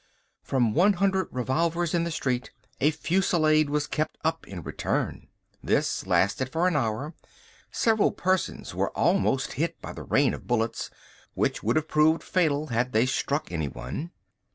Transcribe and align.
From 0.41 0.73
one 0.73 0.93
hundred 0.93 1.27
revolvers 1.31 1.93
in 1.93 2.05
the 2.05 2.09
street 2.09 2.49
a 2.79 2.89
fusillade 2.89 3.69
was 3.69 3.85
kept 3.85 4.17
up 4.23 4.47
in 4.47 4.63
return. 4.63 5.27
This 5.61 6.07
lasted 6.07 6.51
for 6.51 6.67
an 6.67 6.75
hour. 6.75 7.13
Several 7.71 8.11
persons 8.11 8.73
were 8.73 8.89
almost 8.97 9.53
hit 9.53 9.79
by 9.79 9.93
the 9.93 10.01
rain 10.01 10.33
of 10.33 10.47
bullets, 10.47 10.89
which 11.35 11.61
would 11.61 11.75
have 11.75 11.87
proved 11.87 12.23
fatal 12.23 12.65
had 12.69 12.93
they 12.93 13.05
struck 13.05 13.51
anyone. 13.51 14.09